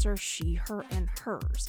[0.00, 1.68] pronouns are she, her, and hers.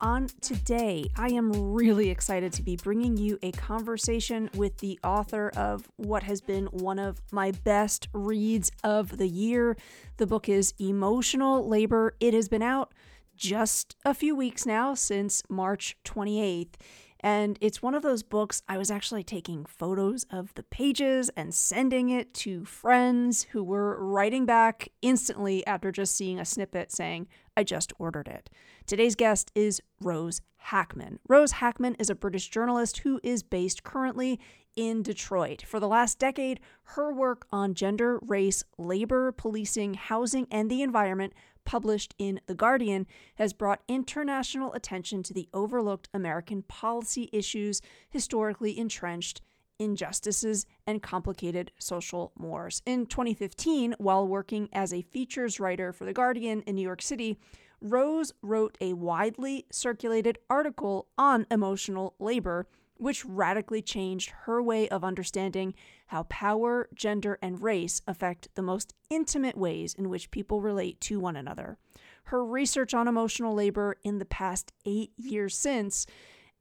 [0.00, 5.52] On today, I am really excited to be bringing you a conversation with the author
[5.56, 9.76] of what has been one of my best reads of the year.
[10.16, 12.16] The book is Emotional Labor.
[12.18, 12.92] It has been out
[13.36, 16.74] just a few weeks now since March 28th.
[17.20, 21.54] And it's one of those books I was actually taking photos of the pages and
[21.54, 27.28] sending it to friends who were writing back instantly after just seeing a snippet saying,
[27.56, 28.48] I just ordered it.
[28.86, 31.18] Today's guest is Rose Hackman.
[31.28, 34.40] Rose Hackman is a British journalist who is based currently
[34.74, 35.62] in Detroit.
[35.62, 41.34] For the last decade, her work on gender, race, labor, policing, housing, and the environment
[41.64, 43.06] published in The Guardian,
[43.36, 47.80] has brought international attention to the overlooked American policy issues
[48.10, 49.42] historically entrenched
[49.82, 52.82] injustices and complicated social mores.
[52.86, 57.38] In 2015, while working as a features writer for The Guardian in New York City,
[57.80, 62.66] Rose wrote a widely circulated article on emotional labor
[63.02, 65.74] which radically changed her way of understanding
[66.06, 71.18] how power, gender, and race affect the most intimate ways in which people relate to
[71.18, 71.76] one another.
[72.24, 76.06] Her research on emotional labor in the past eight years since,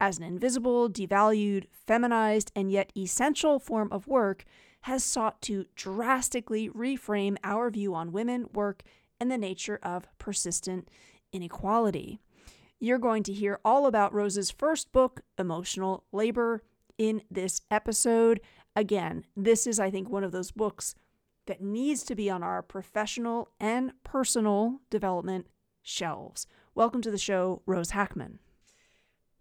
[0.01, 4.43] as an invisible, devalued, feminized, and yet essential form of work,
[4.81, 8.81] has sought to drastically reframe our view on women, work,
[9.19, 10.89] and the nature of persistent
[11.31, 12.19] inequality.
[12.79, 16.63] You're going to hear all about Rose's first book, Emotional Labor,
[16.97, 18.41] in this episode.
[18.75, 20.95] Again, this is, I think, one of those books
[21.45, 25.45] that needs to be on our professional and personal development
[25.83, 26.47] shelves.
[26.73, 28.39] Welcome to the show, Rose Hackman.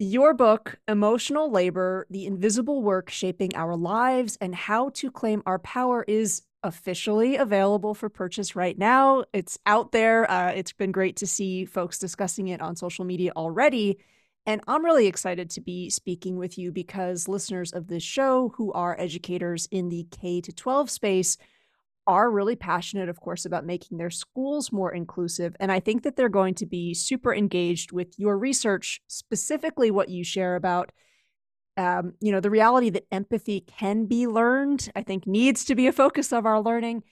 [0.03, 5.59] Your book, Emotional Labor The Invisible Work Shaping Our Lives and How to Claim Our
[5.59, 9.25] Power, is officially available for purchase right now.
[9.31, 10.29] It's out there.
[10.29, 13.99] Uh, it's been great to see folks discussing it on social media already.
[14.47, 18.73] And I'm really excited to be speaking with you because listeners of this show who
[18.73, 21.37] are educators in the K to 12 space
[22.07, 25.55] are really passionate, of course, about making their schools more inclusive.
[25.59, 30.09] And I think that they're going to be super engaged with your research, specifically what
[30.09, 30.91] you share about
[31.77, 35.87] um, you know, the reality that empathy can be learned, I think needs to be
[35.87, 37.03] a focus of our learning,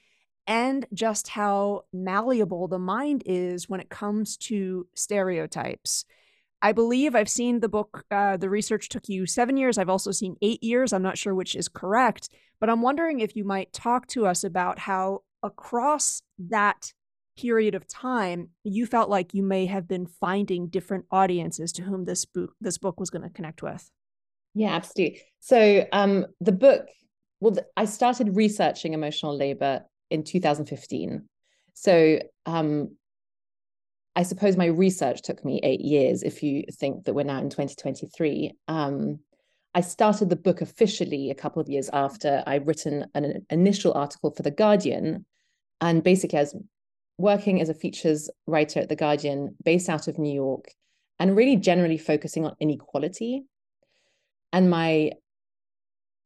[0.48, 6.06] and just how malleable the mind is when it comes to stereotypes.
[6.62, 9.78] I believe I've seen the book, uh, the research took you seven years.
[9.78, 10.92] I've also seen eight years.
[10.92, 14.44] I'm not sure which is correct, but I'm wondering if you might talk to us
[14.44, 16.94] about how across that
[17.38, 22.04] period of time you felt like you may have been finding different audiences to whom
[22.04, 23.90] this book this book was going to connect with
[24.54, 25.22] yeah, absolutely.
[25.40, 26.88] So um, the book,
[27.40, 31.28] well, I started researching emotional labor in 2015.
[31.74, 32.96] So um,
[34.16, 36.24] I suppose my research took me eight years.
[36.24, 39.20] If you think that we're now in 2023, um,
[39.74, 44.32] I started the book officially a couple of years after I'd written an initial article
[44.32, 45.26] for the Guardian,
[45.80, 46.56] and basically I was
[47.18, 50.72] working as a features writer at the Guardian, based out of New York,
[51.20, 53.44] and really generally focusing on inequality
[54.52, 55.12] and my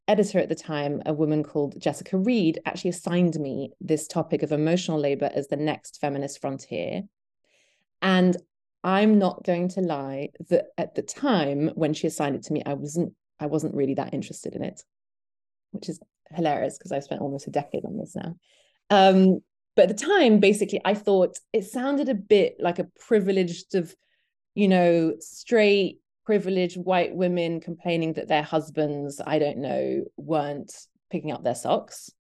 [0.08, 4.52] editor at the time, a woman called Jessica Reed, actually assigned me this topic of
[4.52, 7.04] emotional labor as the next feminist frontier.
[8.04, 8.38] And
[8.84, 12.62] I'm not going to lie that at the time when she assigned it to me,
[12.66, 14.84] I wasn't I wasn't really that interested in it,
[15.72, 16.00] which is
[16.32, 18.36] hilarious because I've spent almost a decade on this now.
[18.90, 19.40] Um,
[19.76, 23.96] but at the time, basically, I thought it sounded a bit like a privileged of,
[24.54, 30.74] you know, straight privileged white women complaining that their husbands, I don't know, weren't
[31.10, 32.12] picking up their socks.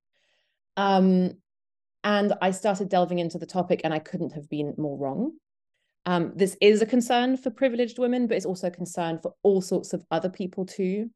[0.77, 1.33] Um,
[2.03, 5.33] and I started delving into the topic, and I couldn't have been more wrong.
[6.05, 9.61] Um, this is a concern for privileged women, but it's also a concern for all
[9.61, 11.09] sorts of other people too,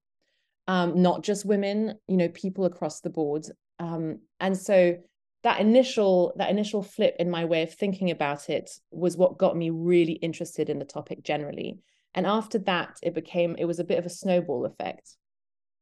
[0.68, 1.96] um, not just women.
[2.08, 3.46] You know, people across the board.
[3.80, 4.98] Um, and so
[5.44, 9.56] that initial that initial flip in my way of thinking about it was what got
[9.56, 11.80] me really interested in the topic generally
[12.18, 15.18] and after that, it became, it was a bit of a snowball effect.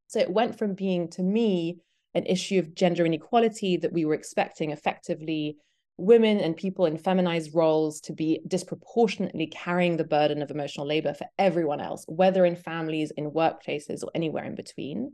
[0.07, 1.79] So it went from being, to me,
[2.13, 5.55] an issue of gender inequality that we were expecting effectively
[5.97, 11.13] women and people in feminized roles to be disproportionately carrying the burden of emotional labor
[11.13, 15.13] for everyone else, whether in families, in workplaces, or anywhere in between.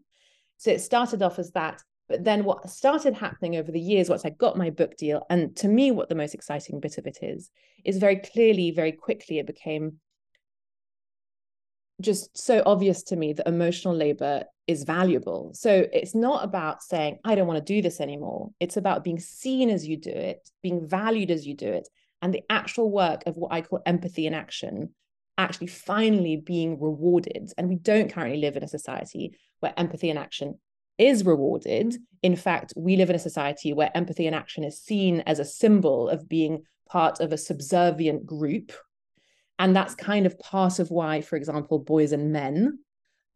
[0.58, 1.84] So it started off as that.
[2.10, 5.56] But then what started happening over the years, once I got my book deal, and
[5.58, 7.52] to me, what the most exciting bit of it is,
[7.86, 10.00] is very clearly, very quickly, it became
[12.02, 15.52] just so obvious to me that emotional labor is valuable.
[15.54, 18.52] So it's not about saying, I don't want to do this anymore.
[18.60, 21.88] It's about being seen as you do it, being valued as you do it,
[22.22, 24.94] and the actual work of what I call empathy in action
[25.38, 27.52] actually finally being rewarded.
[27.58, 30.60] And we don't currently live in a society where empathy in action
[30.98, 31.98] is rewarded.
[32.22, 35.46] In fact, we live in a society where empathy in action is seen as a
[35.46, 38.72] symbol of being part of a subservient group.
[39.60, 42.80] And that's kind of part of why, for example, boys and men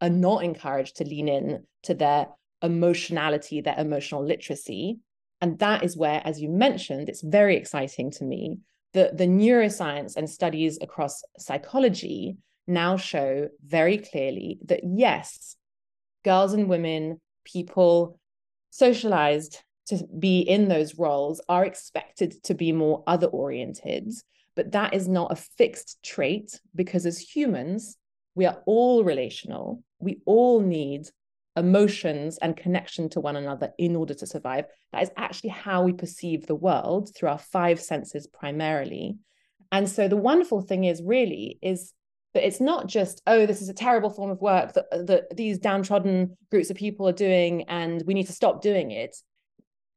[0.00, 2.28] are not encouraged to lean in to their
[2.62, 4.98] emotionality, their emotional literacy.
[5.40, 8.58] And that is where, as you mentioned, it's very exciting to me
[8.94, 12.36] that the neuroscience and studies across psychology
[12.66, 15.56] now show very clearly that yes,
[16.24, 18.18] girls and women, people
[18.70, 24.12] socialized to be in those roles are expected to be more other oriented.
[24.56, 27.96] But that is not a fixed trait because as humans,
[28.34, 29.82] we are all relational.
[29.98, 31.08] We all need
[31.56, 34.66] emotions and connection to one another in order to survive.
[34.92, 39.16] That is actually how we perceive the world through our five senses primarily.
[39.72, 41.92] And so the wonderful thing is really is
[42.34, 45.36] that it's not just oh this is a terrible form of work that, uh, that
[45.36, 49.16] these downtrodden groups of people are doing and we need to stop doing it.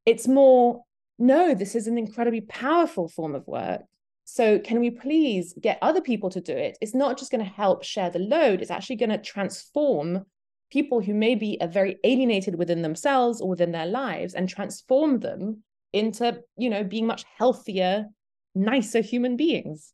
[0.05, 0.83] It's more
[1.17, 3.81] no this is an incredibly powerful form of work
[4.31, 6.77] so, can we please get other people to do it?
[6.81, 10.25] It's not just going to help share the load, it's actually going to transform
[10.71, 15.63] people who maybe are very alienated within themselves or within their lives and transform them
[15.93, 18.05] into, you know, being much healthier,
[18.53, 19.93] nicer human beings.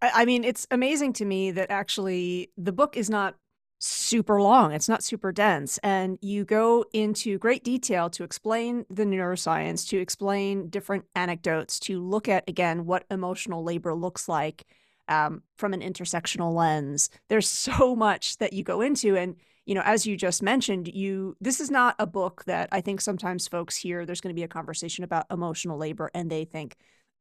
[0.00, 3.36] I mean, it's amazing to me that actually the book is not
[3.82, 4.72] super long.
[4.72, 5.78] It's not super dense.
[5.78, 12.00] And you go into great detail to explain the neuroscience, to explain different anecdotes, to
[12.00, 14.64] look at, again, what emotional labor looks like
[15.08, 17.10] um, from an intersectional lens.
[17.28, 19.16] There's so much that you go into.
[19.16, 19.34] And,
[19.66, 23.00] you know, as you just mentioned, you this is not a book that I think
[23.00, 26.76] sometimes folks hear there's going to be a conversation about emotional labor and they think,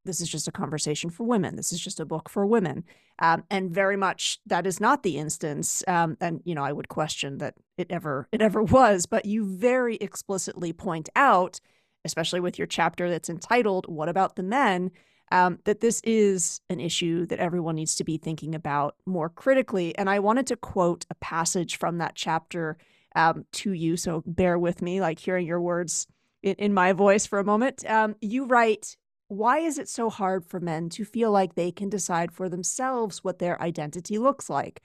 [0.05, 1.55] this is just a conversation for women.
[1.55, 2.83] This is just a book for women.
[3.19, 5.83] Um, and very much that is not the instance.
[5.87, 9.05] Um, and you know, I would question that it ever it ever was.
[9.05, 11.59] But you very explicitly point out,
[12.03, 14.91] especially with your chapter that's entitled "What About the Men,"
[15.31, 19.95] um, that this is an issue that everyone needs to be thinking about more critically.
[19.97, 22.77] And I wanted to quote a passage from that chapter
[23.15, 23.97] um, to you.
[23.97, 26.07] So bear with me, like hearing your words
[26.43, 27.85] in, in my voice for a moment.
[27.89, 28.97] Um, you write
[29.31, 33.23] why is it so hard for men to feel like they can decide for themselves
[33.23, 34.81] what their identity looks like?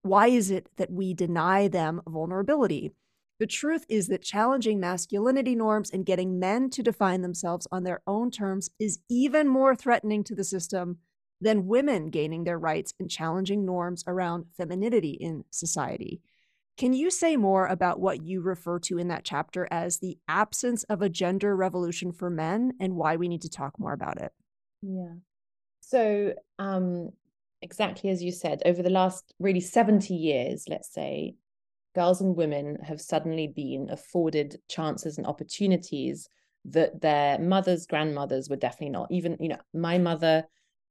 [0.00, 2.92] Why is it that we deny them vulnerability?
[3.40, 8.00] The truth is that challenging masculinity norms and getting men to define themselves on their
[8.06, 10.96] own terms is even more threatening to the system
[11.38, 16.22] than women gaining their rights and challenging norms around femininity in society.
[16.80, 20.82] Can you say more about what you refer to in that chapter as the absence
[20.84, 24.32] of a gender revolution for men and why we need to talk more about it?
[24.80, 25.12] Yeah.
[25.80, 27.10] So, um,
[27.60, 31.34] exactly as you said, over the last really 70 years, let's say,
[31.94, 36.30] girls and women have suddenly been afforded chances and opportunities
[36.64, 39.12] that their mothers, grandmothers were definitely not.
[39.12, 40.46] Even, you know, my mother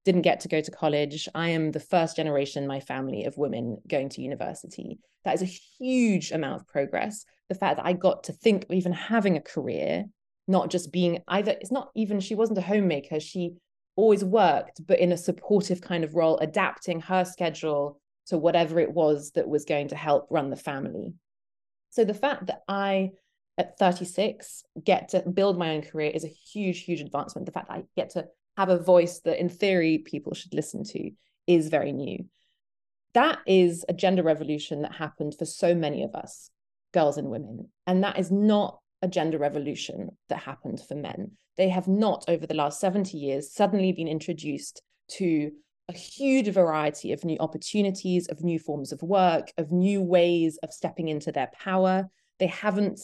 [0.10, 1.30] didn't get to go to college.
[1.36, 4.98] I am the first generation in my family of women going to university.
[5.24, 7.26] That is a huge amount of progress.
[7.48, 10.06] The fact that I got to think of even having a career,
[10.48, 13.20] not just being either, it's not even, she wasn't a homemaker.
[13.20, 13.54] She
[13.96, 18.92] always worked, but in a supportive kind of role, adapting her schedule to whatever it
[18.92, 21.14] was that was going to help run the family.
[21.92, 23.12] So the fact that I,
[23.60, 27.46] at 36, get to build my own career is a huge, huge advancement.
[27.46, 28.26] The fact that I get to
[28.60, 31.12] have a voice that in theory people should listen to
[31.48, 32.26] is very new.
[33.14, 36.52] That is a gender revolution that happened for so many of us,
[36.94, 37.70] girls and women.
[37.88, 41.32] And that is not a gender revolution that happened for men.
[41.56, 45.52] They have not, over the last 70 years, suddenly been introduced to
[45.88, 50.74] a huge variety of new opportunities, of new forms of work, of new ways of
[50.74, 52.10] stepping into their power.
[52.40, 53.00] They haven't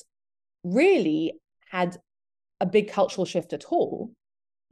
[0.65, 1.35] really
[1.71, 1.95] had
[2.59, 4.11] a big cultural shift at all.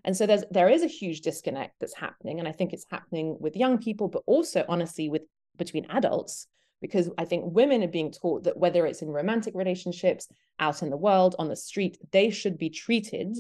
[0.06, 2.40] And so there's there is a huge disconnect that's happening.
[2.40, 5.24] And I think it's happening with young people, but also honestly with
[5.58, 6.48] between adults,
[6.82, 10.28] because I think women are being taught that whether it's in romantic relationships,
[10.60, 13.38] out in the world, on the street, they should be treated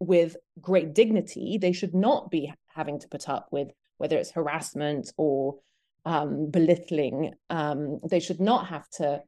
[0.00, 1.58] with great dignity.
[1.58, 3.68] They should not be having to put up with
[3.98, 5.56] whether it's harassment or
[6.04, 7.32] um, belittling.
[7.48, 9.22] Um, they should not have to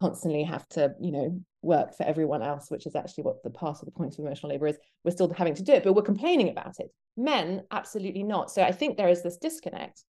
[0.00, 3.80] constantly have to, you know, work for everyone else, which is actually what the part
[3.80, 4.78] of the point of emotional labor is.
[5.04, 6.90] We're still having to do it, but we're complaining about it.
[7.16, 8.50] Men, absolutely not.
[8.50, 10.04] So I think there is this disconnect.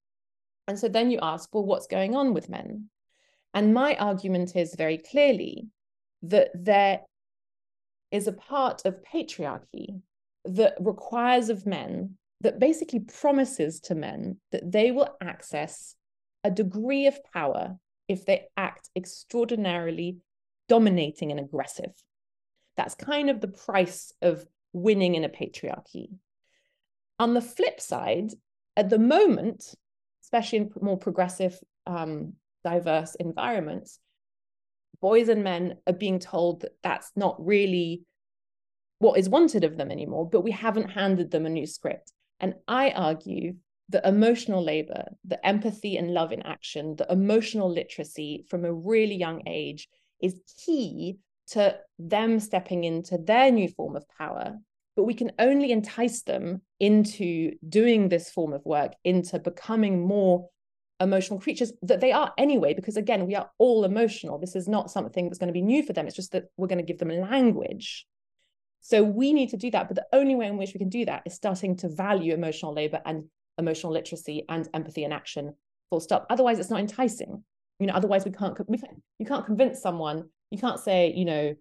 [0.68, 2.88] And so then you ask, well, what's going on with men?
[3.54, 5.66] And my argument is very clearly
[6.22, 7.00] that there
[8.12, 10.00] is a part of patriarchy
[10.44, 15.96] that requires of men, that basically promises to men that they will access
[16.44, 17.76] a degree of power
[18.08, 20.18] if they act extraordinarily
[20.70, 21.92] dominating and aggressive.
[22.76, 26.12] That's kind of the price of winning in a patriarchy.
[27.18, 28.30] On the flip side,
[28.76, 29.74] at the moment,
[30.22, 31.58] especially in more progressive,
[31.88, 33.98] um, diverse environments,
[35.00, 38.04] boys and men are being told that that's not really
[39.00, 42.12] what is wanted of them anymore, but we haven't handed them a new script.
[42.38, 43.54] And I argue
[43.88, 49.16] that emotional labor, the empathy and love in action, the emotional literacy from a really
[49.16, 49.88] young age
[50.22, 54.58] is key to them stepping into their new form of power.
[54.96, 60.48] But we can only entice them into doing this form of work, into becoming more
[61.00, 64.38] emotional creatures that they are anyway, because again, we are all emotional.
[64.38, 66.06] This is not something that's going to be new for them.
[66.06, 68.06] It's just that we're going to give them language.
[68.80, 69.88] So we need to do that.
[69.88, 72.74] But the only way in which we can do that is starting to value emotional
[72.74, 73.24] labor and
[73.58, 75.54] emotional literacy and empathy and action
[75.88, 76.26] full stop.
[76.30, 77.44] Otherwise, it's not enticing.
[77.80, 80.28] You know, otherwise we can't, we can't you can't convince someone.
[80.50, 81.54] You can't say, you know,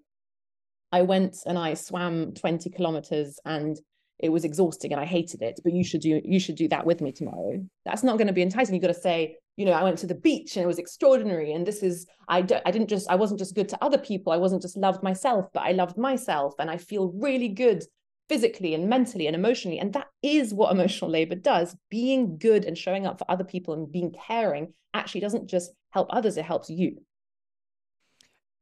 [0.91, 3.79] I went and I swam 20 kilometers and
[4.19, 6.85] it was exhausting and I hated it, but you should do you should do that
[6.85, 7.63] with me tomorrow.
[7.85, 8.75] That's not going to be enticing.
[8.75, 11.53] You've got to say, you know, I went to the beach and it was extraordinary.
[11.53, 14.33] And this is I don't I didn't just I wasn't just good to other people.
[14.33, 17.83] I wasn't just loved myself, but I loved myself and I feel really good
[18.29, 19.79] physically and mentally and emotionally.
[19.79, 21.75] And that is what emotional labor does.
[21.89, 26.07] Being good and showing up for other people and being caring actually doesn't just help
[26.11, 27.01] others, it helps you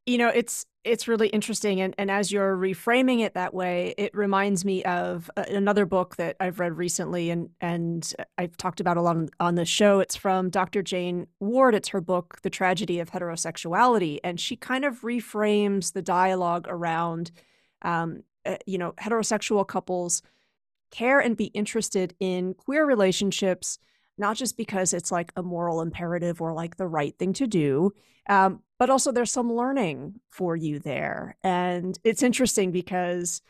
[0.08, 4.16] you know it's it's really interesting and, and as you're reframing it that way it
[4.16, 9.02] reminds me of another book that i've read recently and and i've talked about a
[9.02, 13.00] lot on, on the show it's from dr jane ward it's her book the tragedy
[13.00, 17.30] of heterosexuality and she kind of reframes the dialogue around
[17.84, 20.22] um, uh, you know heterosexual couples
[20.92, 23.80] care and be interested in queer relationships
[24.18, 27.92] not just because it's like a moral imperative or like the right thing to do,
[28.30, 31.38] um, but also there's some learning for you there.
[31.44, 33.42] And it's interesting because,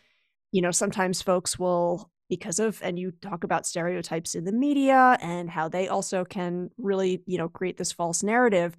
[0.52, 5.18] you know, sometimes folks will, because of, and you talk about stereotypes in the media
[5.22, 8.78] and how they also can really, you know, create this false narrative.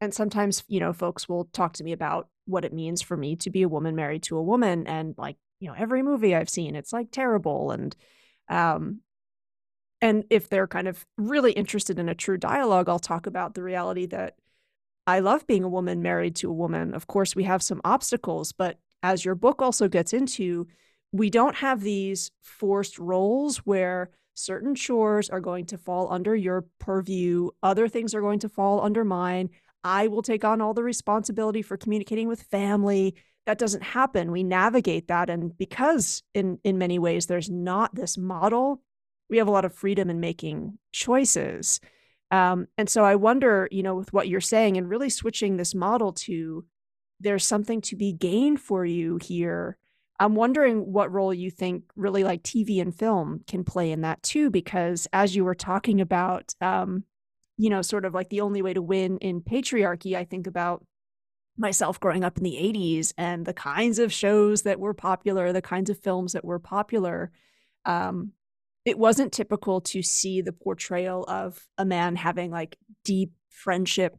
[0.00, 3.36] And sometimes, you know, folks will talk to me about what it means for me
[3.36, 4.86] to be a woman married to a woman.
[4.86, 7.70] And like, you know, every movie I've seen, it's like terrible.
[7.70, 7.94] And,
[8.48, 9.00] um,
[10.00, 13.62] and if they're kind of really interested in a true dialogue, I'll talk about the
[13.62, 14.36] reality that
[15.06, 16.94] I love being a woman married to a woman.
[16.94, 20.66] Of course, we have some obstacles, but as your book also gets into,
[21.12, 26.66] we don't have these forced roles where certain chores are going to fall under your
[26.78, 29.50] purview, other things are going to fall under mine.
[29.82, 33.14] I will take on all the responsibility for communicating with family.
[33.48, 34.30] That doesn't happen.
[34.30, 38.82] We navigate that and because in in many ways there's not this model
[39.30, 41.80] we have a lot of freedom in making choices.
[42.30, 45.74] Um, and so I wonder, you know, with what you're saying and really switching this
[45.74, 46.66] model to
[47.20, 49.78] there's something to be gained for you here.
[50.20, 54.22] I'm wondering what role you think really like TV and film can play in that
[54.22, 57.04] too, because as you were talking about, um,
[57.56, 60.84] you know, sort of like the only way to win in patriarchy, I think about
[61.58, 65.62] myself growing up in the 80s and the kinds of shows that were popular, the
[65.62, 67.30] kinds of films that were popular.
[67.84, 68.32] Um,
[68.84, 74.16] it wasn't typical to see the portrayal of a man having like deep friendship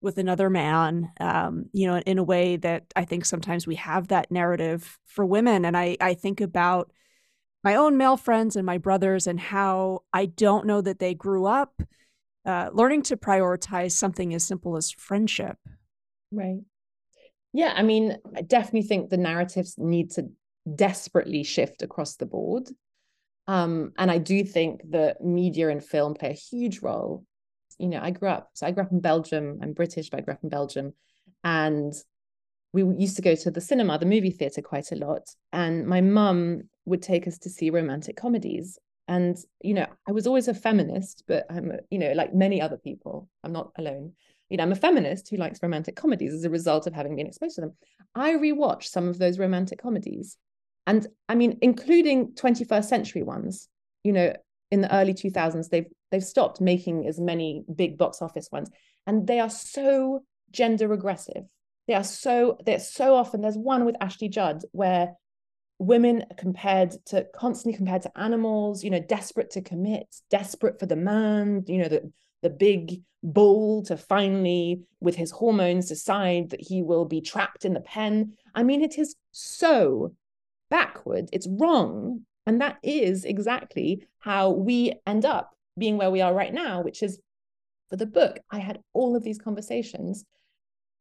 [0.00, 4.08] with another man um, you know in a way that i think sometimes we have
[4.08, 6.92] that narrative for women and i i think about
[7.64, 11.46] my own male friends and my brothers and how i don't know that they grew
[11.46, 11.82] up
[12.44, 15.56] uh, learning to prioritize something as simple as friendship
[16.32, 16.60] right
[17.52, 20.28] yeah i mean i definitely think the narratives need to
[20.74, 22.68] desperately shift across the board
[23.46, 27.24] um, and I do think that media and film play a huge role.
[27.78, 29.58] You know, I grew up, so I grew up in Belgium.
[29.62, 30.94] I'm British, but I grew up in Belgium.
[31.42, 31.92] And
[32.72, 35.22] we used to go to the cinema, the movie theater quite a lot.
[35.52, 38.78] And my mum would take us to see romantic comedies.
[39.08, 42.78] And, you know, I was always a feminist, but I'm, you know, like many other
[42.78, 44.12] people, I'm not alone.
[44.48, 47.26] You know, I'm a feminist who likes romantic comedies as a result of having been
[47.26, 47.74] exposed to them.
[48.14, 50.36] I rewatched some of those romantic comedies
[50.86, 53.68] and I mean, including 21st century ones,
[54.02, 54.34] you know,
[54.70, 58.70] in the early 2000s, they've they've stopped making as many big box office ones.
[59.06, 61.44] And they are so gender regressive.
[61.88, 65.14] They are so, they're so often, there's one with Ashley Judd where
[65.78, 70.96] women compared to constantly compared to animals, you know, desperate to commit, desperate for the
[70.96, 76.82] man, you know, the the big bull to finally, with his hormones, decide that he
[76.82, 78.32] will be trapped in the pen.
[78.54, 80.14] I mean, it is so
[80.70, 81.28] backward.
[81.32, 82.22] It's wrong.
[82.46, 87.02] And that is exactly how we end up being where we are right now, which
[87.02, 87.20] is
[87.88, 90.24] for the book, I had all of these conversations.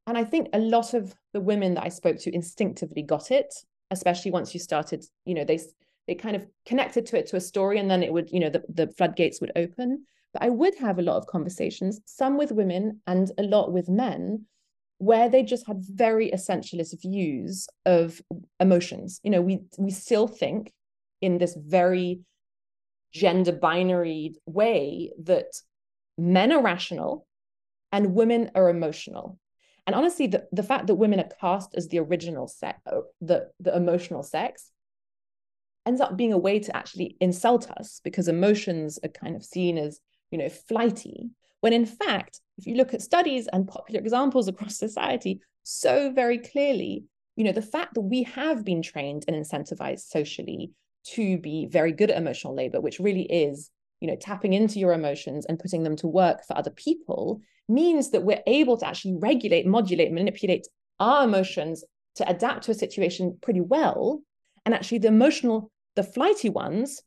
[0.08, 3.54] And I think a lot of the women that I spoke to instinctively got it,
[3.92, 5.60] especially once you started, you know, they
[6.08, 8.50] they kind of connected to it to a story and then it would, you know,
[8.50, 10.06] the, the floodgates would open.
[10.34, 13.90] But I would have a lot of conversations, some with women and a lot with
[13.90, 14.46] men,
[14.98, 18.22] where they just had very essentialist views of
[18.60, 19.20] emotions.
[19.24, 20.72] You know, we we still think
[21.22, 22.22] in this very
[23.14, 25.54] gender binary way that
[26.18, 27.28] men are rational
[27.92, 29.38] and women are emotional.
[29.88, 32.80] And honestly, the, the fact that women are cast as the original sex,
[33.20, 34.72] the, the emotional sex,
[35.86, 39.78] ends up being a way to actually insult us because emotions are kind of seen
[39.78, 40.00] as,
[40.32, 41.30] you know, flighty.
[41.60, 46.40] When in fact, if you look at studies and popular examples across society, so very
[46.40, 50.72] clearly, you know, the fact that we have been trained and incentivized socially
[51.04, 53.70] to be very good at emotional labor, which really is,
[54.00, 58.12] you know, tapping into your emotions and putting them to work for other people, means
[58.12, 60.68] that we're able to actually regulate, modulate, manipulate
[61.00, 61.84] our emotions
[62.16, 64.22] to adapt to a situation pretty well.
[64.66, 67.02] And actually, the emotional, the flighty ones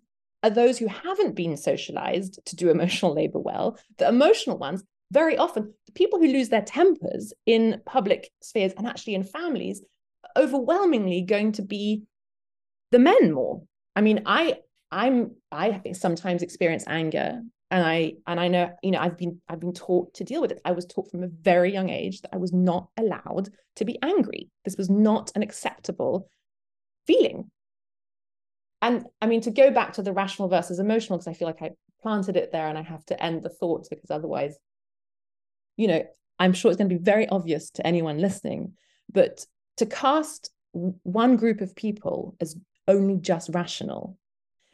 [0.45, 3.77] are those who haven't been socialized to do emotional labor well.
[3.99, 8.87] The emotional ones, very often, the people who lose their tempers in public spheres and
[8.87, 9.83] actually in families,
[10.37, 12.03] overwhelmingly going to be
[12.93, 13.63] the men more
[13.97, 14.59] I mean, I
[14.91, 19.61] I'm I sometimes experience anger and I and I know, you know, I've been I've
[19.61, 20.61] been taught to deal with it.
[20.65, 23.99] I was taught from a very young age that I was not allowed to be
[24.03, 24.51] angry.
[24.65, 26.29] This was not an acceptable
[27.07, 27.51] feeling.
[28.85, 31.63] And I mean, to go back to the rational versus emotional, because I feel like
[31.63, 31.71] I
[32.03, 34.59] planted it there and I have to end the thought because otherwise,
[35.79, 36.05] you know,
[36.39, 38.75] I'm sure it's going to be very obvious to anyone listening.
[39.11, 39.47] But
[39.79, 44.19] to cast one group of people as only just rational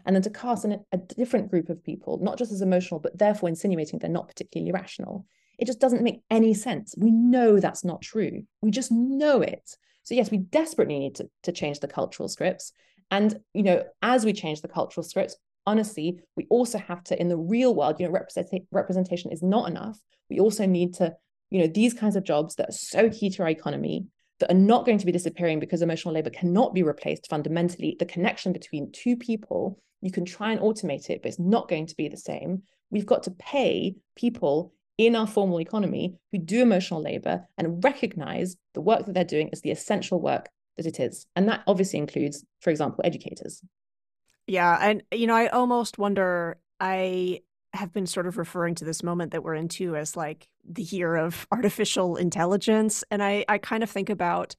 [0.04, 2.98] and then to cast in a, a, different group of people, not just as emotional,
[2.98, 5.24] but therefore insinuating they're not particularly rational.
[5.56, 6.96] It just doesn't make any sense.
[6.98, 8.42] We know that's not true.
[8.60, 9.76] We just know it.
[10.02, 12.72] So yes, we desperately need to, to change the cultural scripts.
[13.10, 17.28] And you know, as we change the cultural scripts, honestly, we also have to, in
[17.28, 19.98] the real world, you know, represent- representation is not enough.
[20.28, 21.14] We also need to,
[21.50, 24.06] you know, these kinds of jobs that are so key to our economy,
[24.40, 27.96] that are not going to be disappearing because emotional labor cannot be replaced fundamentally.
[27.98, 31.86] The connection between two people, you can try and automate it, but it's not going
[31.86, 32.62] to be the same.
[32.90, 38.56] We've got to pay people in our formal economy who do emotional labor and recognize
[38.74, 40.48] the work that they're doing as the essential work
[40.80, 41.26] that it is.
[41.36, 43.62] And that obviously includes, for example, educators.
[44.46, 44.78] Yeah.
[44.80, 47.42] And, you know, I almost wonder, I
[47.74, 51.16] have been sort of referring to this moment that we're into as like the year
[51.16, 53.04] of artificial intelligence.
[53.10, 54.56] And I, I kind of think about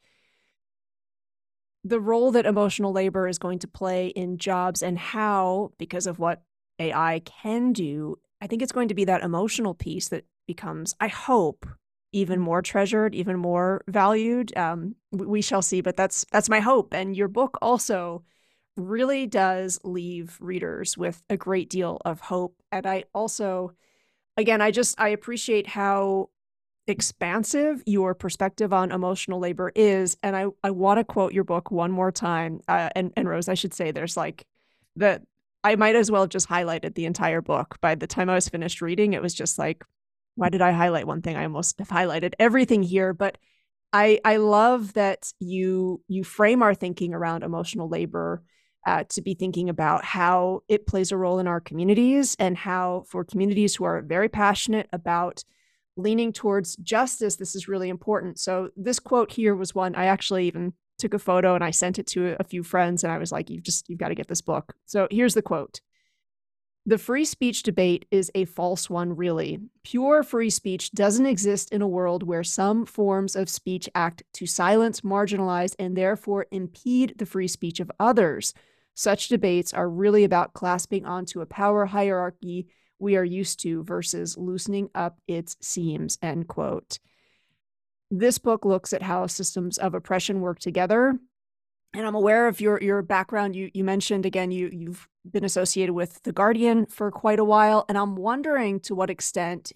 [1.84, 6.20] the role that emotional labor is going to play in jobs and how, because of
[6.20, 6.44] what
[6.78, 11.08] AI can do, I think it's going to be that emotional piece that becomes, I
[11.08, 11.66] hope,
[12.12, 14.56] even more treasured, even more valued.
[14.58, 16.94] Um, we shall see, but that's that's my hope.
[16.94, 18.24] And your book also
[18.78, 22.56] really does leave readers with a great deal of hope.
[22.72, 23.74] And I also,
[24.38, 26.30] again, I just, I appreciate how
[26.88, 30.18] expansive your perspective on emotional labor is.
[30.24, 32.62] And I, I want to quote your book one more time.
[32.68, 34.46] Uh, and, and Rose, I should say there's like
[34.96, 35.22] that
[35.64, 37.78] I might as well have just highlighted the entire book.
[37.82, 39.84] By the time I was finished reading, it was just like,
[40.36, 41.36] why did I highlight one thing?
[41.36, 43.14] I almost have highlighted everything here.
[43.14, 43.38] But
[43.94, 48.44] I I love that you you frame our thinking around emotional labor
[48.86, 53.04] uh, to be thinking about how it plays a role in our communities and how,
[53.08, 55.44] for communities who are very passionate about
[55.98, 58.40] leaning towards justice, this is really important.
[58.40, 62.00] So, this quote here was one I actually even took a photo and I sent
[62.00, 64.28] it to a few friends, and I was like, "You've just you've got to get
[64.28, 65.82] this book." So, here's the quote.
[66.88, 69.60] The free speech debate is a false one, really.
[69.84, 74.48] Pure free speech doesn't exist in a world where some forms of speech act to
[74.48, 78.56] silence, marginalize, and therefore impede the free speech of others.
[78.96, 82.68] Such debates are really about clasping onto a power hierarchy
[82.98, 86.98] we are used to versus loosening up its seams, end quote.
[88.10, 91.18] This book looks at how systems of oppression work together.
[91.94, 93.56] And I'm aware of your your background.
[93.56, 97.86] You you mentioned again you you've been associated with The Guardian for quite a while.
[97.90, 99.72] And I'm wondering to what extent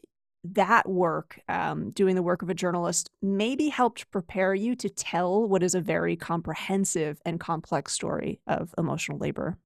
[0.54, 5.48] that work, um, doing the work of a journalist, maybe helped prepare you to tell
[5.48, 9.58] what is a very comprehensive and complex story of emotional labor.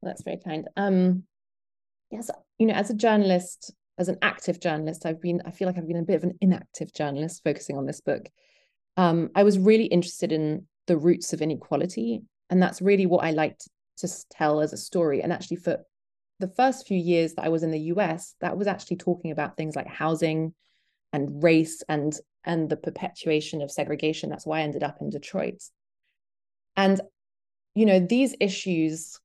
[0.00, 0.68] Well, that's very kind.
[0.76, 1.22] Um,
[2.10, 5.78] yes, you know, as a journalist, as an active journalist, I've been, I feel like
[5.78, 8.28] I've been a bit of an inactive journalist focusing on this book.
[8.96, 12.22] Um, I was really interested in the roots of inequality.
[12.50, 13.68] And that's really what I liked
[13.98, 15.22] to tell as a story.
[15.22, 15.78] And actually, for
[16.40, 19.56] the first few years that I was in the US, that was actually talking about
[19.56, 20.54] things like housing
[21.12, 22.14] and race and
[22.44, 24.28] and the perpetuation of segregation.
[24.28, 25.62] That's why I ended up in Detroit.
[26.76, 27.00] And
[27.74, 29.18] you know, these issues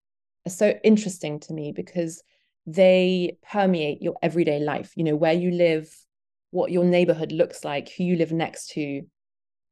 [0.45, 2.23] are so interesting to me because
[2.65, 5.93] they permeate your everyday life, you know, where you live,
[6.51, 9.03] what your neighborhood looks like, who you live next to,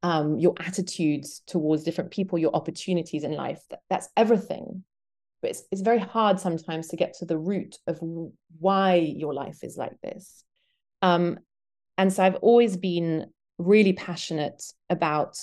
[0.05, 3.59] um, your attitudes towards different people, your opportunities in life.
[3.71, 4.83] That, that's everything.
[5.41, 7.97] But it's, it's very hard sometimes to get to the root of
[8.59, 10.43] why your life is like this.
[11.01, 11.39] Um,
[11.97, 15.39] and so I've always been really passionate about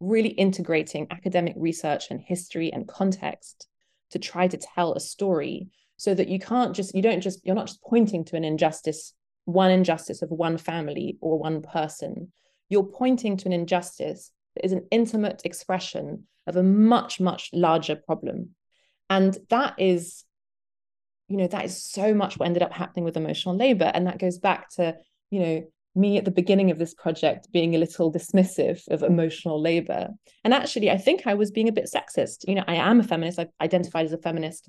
[0.00, 3.66] really integrating academic research and history and context
[4.12, 7.54] to try to tell a story so that you can't just you don't just you're
[7.54, 9.12] not just pointing to an injustice
[9.44, 12.32] one injustice of one family or one person
[12.68, 17.96] you're pointing to an injustice that is an intimate expression of a much much larger
[17.96, 18.50] problem
[19.10, 20.24] and that is
[21.28, 24.18] you know that is so much what ended up happening with emotional labor and that
[24.18, 24.96] goes back to
[25.30, 25.62] you know
[25.96, 30.10] me at the beginning of this project being a little dismissive of emotional labor.
[30.44, 32.46] And actually, I think I was being a bit sexist.
[32.46, 34.68] You know, I am a feminist, I've identified as a feminist.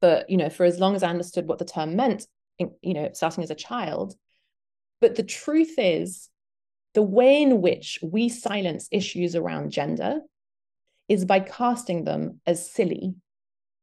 [0.00, 2.26] But, you know, for as long as I understood what the term meant,
[2.58, 4.14] you know, starting as a child.
[5.00, 6.29] But the truth is,
[6.94, 10.20] the way in which we silence issues around gender
[11.08, 13.14] is by casting them as silly,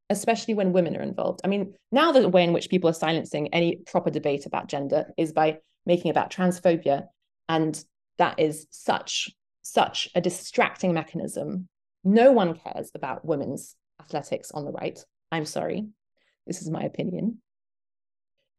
[0.10, 1.42] especially when women are involved.
[1.44, 5.06] I mean, now the way in which people are silencing any proper debate about gender
[5.18, 7.08] is by making about transphobia.
[7.50, 7.82] And
[8.18, 9.30] that is such,
[9.62, 11.68] such a distracting mechanism.
[12.04, 15.00] No one cares about women's athletics on the right.
[15.32, 15.88] I'm sorry.
[16.46, 17.42] This is my opinion.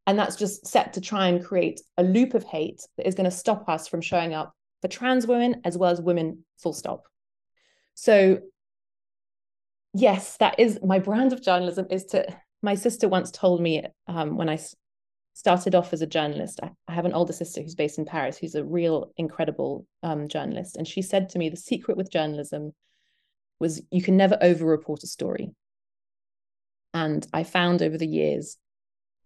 [0.08, 3.28] And that's just set to try and create a loop of hate that is going
[3.28, 7.04] to stop us from showing up for trans women as well as women, full stop.
[7.92, 8.38] So,
[9.92, 12.26] yes, that is my brand of journalism is to.
[12.62, 14.58] My sister once told me um, when I
[15.34, 16.58] started off as a journalist.
[16.62, 20.76] I, have an older sister who's based in Paris, who's a real incredible um, journalist.
[20.76, 22.72] And she said to me, the secret with journalism
[23.60, 25.50] was you can never over-report a story.
[26.94, 28.56] And I found over the years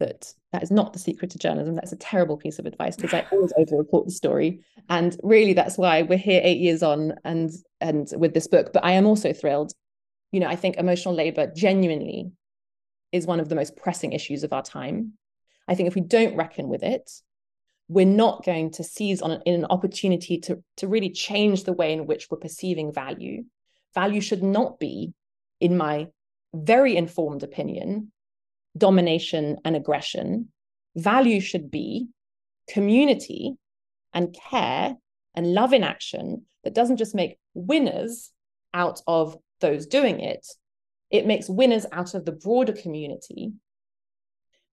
[0.02, 1.74] that that is not the secret to journalism.
[1.74, 4.60] That's a terrible piece of advice because I always over-report the story.
[4.88, 8.72] And really, that's why we're here eight years on and and with this book.
[8.72, 9.72] But I am also thrilled.
[10.30, 12.32] You know, I think emotional labor genuinely
[13.10, 15.14] is one of the most pressing issues of our time
[15.68, 17.10] I think if we don't reckon with it,
[17.88, 21.92] we're not going to seize on an, an opportunity to, to really change the way
[21.92, 23.44] in which we're perceiving value.
[23.94, 25.12] Value should not be,
[25.60, 26.08] in my
[26.54, 28.11] very informed opinion,
[28.76, 30.48] domination and aggression.
[30.96, 32.08] Value should be
[32.68, 33.54] community
[34.12, 34.96] and care
[35.34, 38.30] and love in action that doesn't just make winners
[38.74, 40.46] out of those doing it,
[41.10, 43.52] it makes winners out of the broader community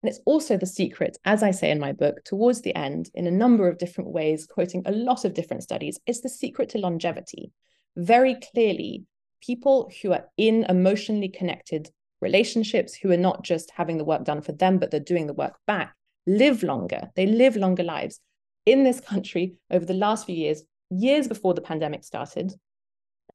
[0.02, 3.26] and it's also the secret, as I say in my book, towards the end, in
[3.26, 6.78] a number of different ways, quoting a lot of different studies, it's the secret to
[6.78, 7.52] longevity.
[7.96, 9.04] Very clearly,
[9.42, 14.42] people who are in emotionally connected relationships, who are not just having the work done
[14.42, 15.94] for them, but they're doing the work back,
[16.26, 17.10] live longer.
[17.16, 18.20] They live longer lives.
[18.66, 22.52] In this country, over the last few years, years before the pandemic started,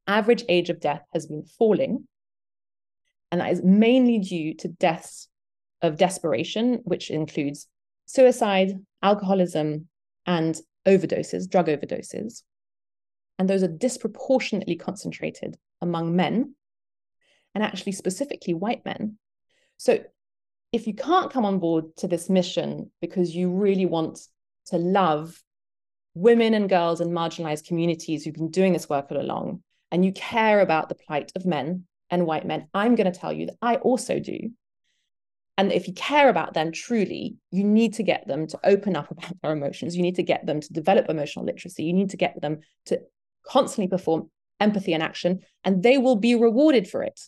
[0.08, 2.08] average age of death has been falling.
[3.32, 5.28] And that is mainly due to deaths
[5.82, 7.68] of desperation, which includes
[8.06, 9.88] suicide, alcoholism,
[10.26, 12.44] and overdoses, drug overdoses.
[13.38, 16.56] And those are disproportionately concentrated among men,
[17.56, 19.18] and actually specifically white men.
[19.78, 20.04] So
[20.72, 24.20] if you can't come on board to this mission because you really want
[24.68, 25.42] to love
[26.14, 30.12] women and girls and marginalized communities who've been doing this work all along, and you
[30.12, 33.58] care about the plight of men and white men, I'm going to tell you that
[33.62, 34.52] I also do.
[35.58, 39.10] And if you care about them truly, you need to get them to open up
[39.12, 39.96] about their emotions.
[39.96, 41.86] You need to get them to develop emotional literacy.
[41.86, 43.00] You need to get them to
[43.48, 47.20] constantly perform empathy and action, and they will be rewarded for it.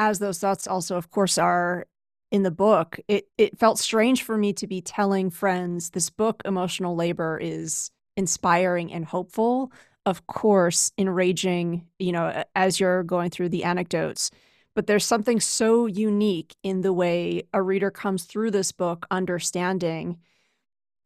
[0.00, 1.86] As those thoughts also, of course, are
[2.32, 6.40] in the book, it, it felt strange for me to be telling friends this book,
[6.46, 9.70] Emotional Labor, is inspiring and hopeful.
[10.06, 14.30] Of course, enraging, you know, as you're going through the anecdotes
[14.74, 20.16] but there's something so unique in the way a reader comes through this book understanding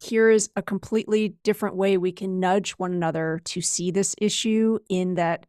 [0.00, 4.78] here is a completely different way we can nudge one another to see this issue
[4.88, 5.46] in that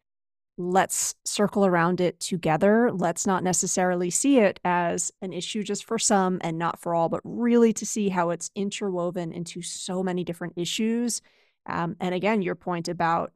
[0.57, 2.91] let's circle around it together.
[2.91, 7.09] Let's not necessarily see it as an issue just for some and not for all,
[7.09, 11.21] but really to see how it's interwoven into so many different issues.
[11.65, 13.33] Um, and again, your point about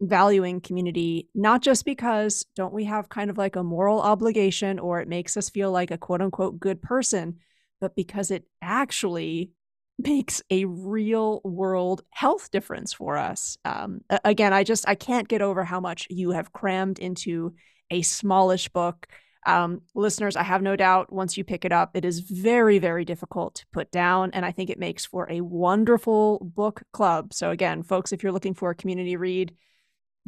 [0.00, 5.00] valuing community, not just because don't we have kind of like a moral obligation or
[5.00, 7.36] it makes us feel like a quote unquote good person,
[7.80, 9.50] but because it actually
[9.98, 13.56] makes a real world health difference for us.
[13.64, 17.54] Um, again, I just I can't get over how much you have crammed into
[17.90, 19.06] a smallish book.
[19.46, 23.04] Um, listeners, I have no doubt once you pick it up, it is very, very
[23.04, 24.32] difficult to put down.
[24.32, 27.32] And I think it makes for a wonderful book club.
[27.32, 29.54] So, again, folks, if you're looking for a community read,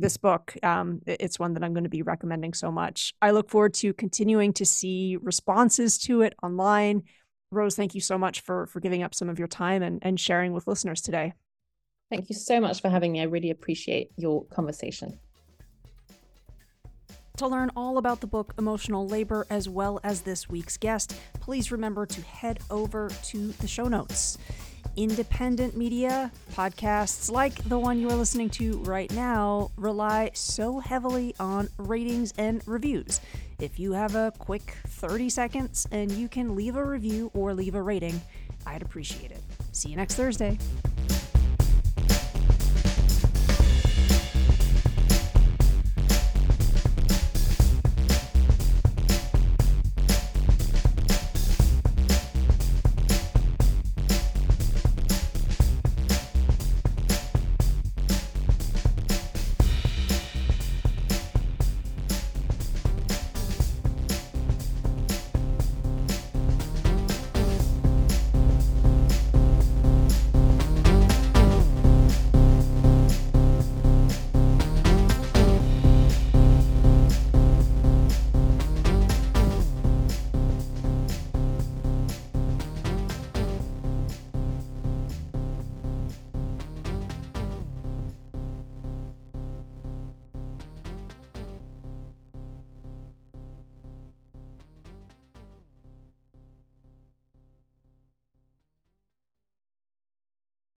[0.01, 3.13] this book, um, it's one that I'm going to be recommending so much.
[3.21, 7.03] I look forward to continuing to see responses to it online.
[7.51, 10.21] Rose, thank you so much for for giving up some of your time and, and
[10.21, 11.33] sharing with listeners today.
[12.11, 13.21] Thank you so much for having me.
[13.21, 15.19] I really appreciate your conversation.
[17.37, 21.71] To learn all about the book Emotional Labor as well as this week's guest, please
[21.71, 24.39] remember to head over to the show notes.
[24.99, 31.37] Independent media, podcasts like the one you are listening to right now, rely so heavily
[31.39, 33.21] on ratings and reviews.
[33.61, 37.77] If you have a quick 30 seconds and you can leave a review or leave
[37.77, 38.21] a rating,
[38.67, 39.41] I'd appreciate it.
[39.71, 40.59] See you next Thursday.